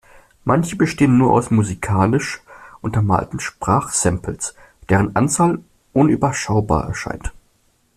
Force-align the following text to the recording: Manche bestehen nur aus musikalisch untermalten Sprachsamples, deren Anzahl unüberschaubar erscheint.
Manche 0.45 0.77
bestehen 0.77 1.19
nur 1.19 1.31
aus 1.31 1.51
musikalisch 1.51 2.41
untermalten 2.81 3.39
Sprachsamples, 3.39 4.55
deren 4.89 5.15
Anzahl 5.15 5.59
unüberschaubar 5.93 6.85
erscheint. 6.85 7.31